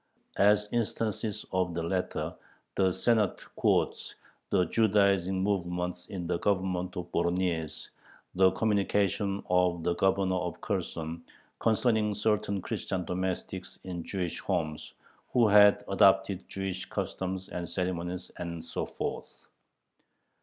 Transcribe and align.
As 0.39 0.67
instances 0.71 1.45
of 1.51 1.75
the 1.75 1.83
latter 1.83 2.35
the 2.73 2.91
Senate 2.91 3.39
quotes 3.55 4.15
the 4.49 4.65
Judaizing 4.65 5.43
movement 5.43 6.07
in 6.09 6.25
the 6.25 6.39
Government 6.39 6.97
of 6.97 7.11
Voronyezh, 7.11 7.89
the 8.33 8.49
communication 8.53 9.43
of 9.47 9.83
the 9.83 9.93
Governor 9.93 10.37
of 10.37 10.59
Kherson 10.59 11.21
concerning 11.59 12.15
certain 12.15 12.63
Christian 12.63 13.05
domestics 13.05 13.77
in 13.83 14.03
Jewish 14.03 14.39
homes, 14.39 14.95
who 15.33 15.47
had 15.47 15.83
adopted 15.87 16.49
Jewish 16.49 16.87
customs 16.89 17.47
and 17.49 17.69
ceremonies, 17.69 18.31
and 18.37 18.65
so 18.65 18.87
forth. 18.87 19.45